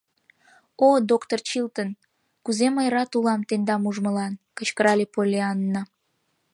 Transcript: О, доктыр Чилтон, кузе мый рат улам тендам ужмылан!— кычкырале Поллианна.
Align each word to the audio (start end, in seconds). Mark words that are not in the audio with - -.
О, 0.85 0.87
доктыр 1.09 1.39
Чилтон, 1.49 1.89
кузе 2.43 2.67
мый 2.75 2.87
рат 2.93 3.11
улам 3.17 3.41
тендам 3.49 3.83
ужмылан!— 3.89 4.33
кычкырале 4.57 5.05
Поллианна. 5.13 5.81